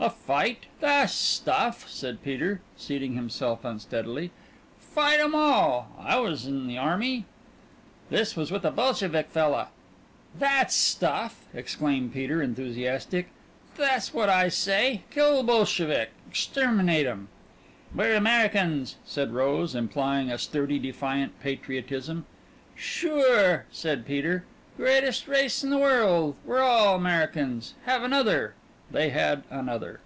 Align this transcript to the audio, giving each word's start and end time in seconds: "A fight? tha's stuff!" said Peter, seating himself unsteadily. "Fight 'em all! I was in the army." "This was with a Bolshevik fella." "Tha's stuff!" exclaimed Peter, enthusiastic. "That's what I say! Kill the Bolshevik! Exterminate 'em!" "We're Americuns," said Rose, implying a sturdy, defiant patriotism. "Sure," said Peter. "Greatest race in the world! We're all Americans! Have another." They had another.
"A 0.00 0.10
fight? 0.10 0.66
tha's 0.80 1.12
stuff!" 1.14 1.88
said 1.88 2.22
Peter, 2.22 2.60
seating 2.76 3.14
himself 3.14 3.64
unsteadily. 3.64 4.32
"Fight 4.78 5.20
'em 5.20 5.34
all! 5.34 5.92
I 5.98 6.18
was 6.18 6.46
in 6.46 6.66
the 6.66 6.76
army." 6.76 7.24
"This 8.10 8.36
was 8.36 8.50
with 8.50 8.64
a 8.66 8.70
Bolshevik 8.70 9.28
fella." 9.30 9.68
"Tha's 10.38 10.74
stuff!" 10.74 11.44
exclaimed 11.54 12.12
Peter, 12.12 12.42
enthusiastic. 12.42 13.28
"That's 13.76 14.12
what 14.12 14.28
I 14.28 14.48
say! 14.48 15.02
Kill 15.10 15.38
the 15.38 15.42
Bolshevik! 15.44 16.10
Exterminate 16.28 17.06
'em!" 17.06 17.28
"We're 17.94 18.16
Americuns," 18.16 18.96
said 19.04 19.32
Rose, 19.32 19.74
implying 19.74 20.30
a 20.30 20.36
sturdy, 20.38 20.78
defiant 20.78 21.38
patriotism. 21.40 22.26
"Sure," 22.74 23.66
said 23.70 24.04
Peter. 24.06 24.44
"Greatest 24.76 25.28
race 25.28 25.62
in 25.62 25.70
the 25.70 25.78
world! 25.78 26.36
We're 26.44 26.62
all 26.62 26.96
Americans! 26.96 27.74
Have 27.86 28.02
another." 28.02 28.54
They 28.90 29.10
had 29.10 29.42
another. 29.50 30.00